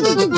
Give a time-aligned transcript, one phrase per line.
[0.00, 0.37] Ooh.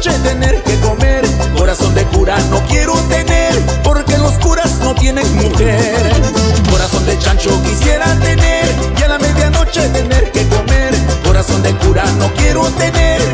[0.00, 1.22] noche tener que comer.
[1.54, 3.52] Corazón de cura no quiero tener,
[3.82, 6.22] porque los curas no tienen mujer.
[6.70, 8.64] Corazón de chancho quisiera tener,
[8.98, 10.94] y a la medianoche tener que comer.
[11.22, 13.29] Corazón de cura no quiero tener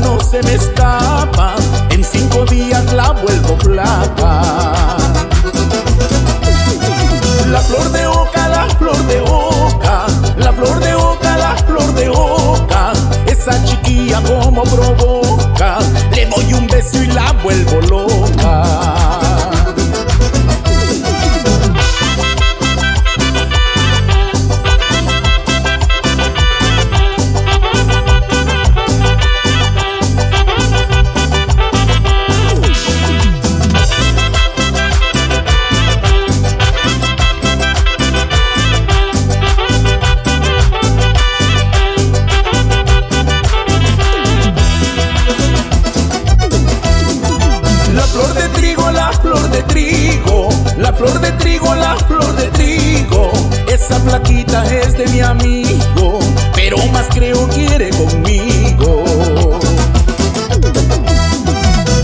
[0.00, 1.54] no se me escapa.
[1.90, 4.96] En cinco días la vuelvo plata.
[7.50, 10.06] La flor de oca, la flor de oca,
[10.36, 12.92] la flor de oca, la flor de oca.
[13.26, 15.78] Esa chiquilla como provoca,
[16.12, 17.27] le doy un beso y la
[49.68, 53.30] trigo, la flor de trigo, la flor de trigo.
[53.72, 56.18] Esa plaquita es de mi amigo,
[56.54, 59.04] pero más creo quiere conmigo.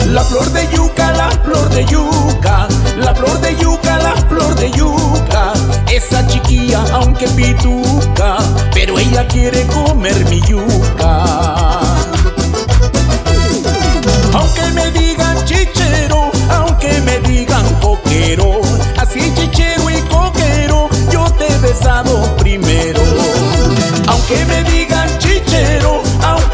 [0.06, 4.70] La flor de yuca, la flor de yuca, la flor de yuca, la flor de
[4.70, 5.52] yuca.
[5.90, 8.36] Esa chiquilla, aunque pituca,
[8.72, 11.83] pero ella quiere comer mi yuca.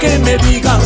[0.00, 0.80] que me digan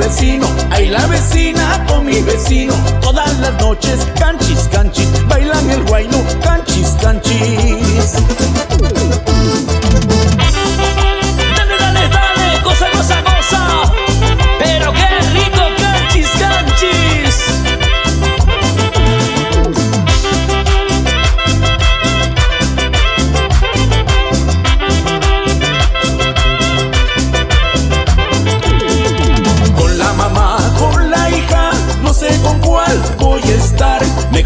[0.00, 2.74] vecino, ahí la vecina con mi vecino.
[3.00, 6.59] Todas las noches, canchis, canchis, bailan el guayno, canchis.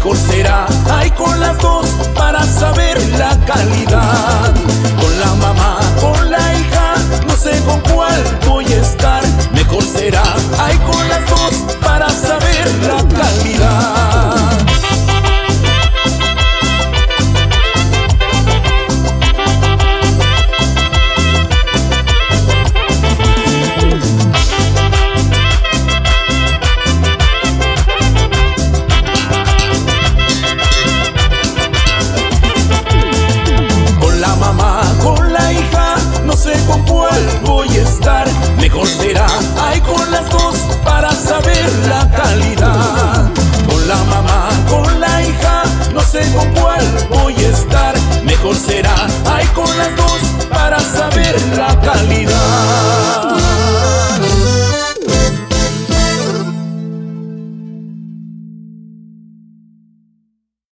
[0.05, 0.67] mejor será.
[0.91, 4.53] Hay con las dos para saber la calidad.
[5.01, 6.93] Con la mamá, con la hija,
[7.25, 9.23] no sé con cuál voy a estar.
[9.51, 10.23] Mejor será.
[10.59, 11.44] Hay con las dos.